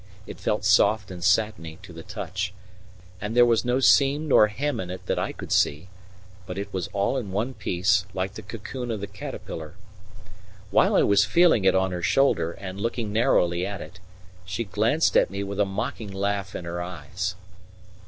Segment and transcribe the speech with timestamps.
[0.25, 2.55] It felt soft and satiny to the touch,
[3.21, 5.89] and there was no seam nor hem in it that I could see,
[6.47, 9.75] but it was all in one piece, like the cocoon of the caterpillar.
[10.71, 13.99] While I was feeling it on her shoulder and looking narrowly at it,
[14.43, 17.35] she glanced at me with a mocking laugh in her eyes.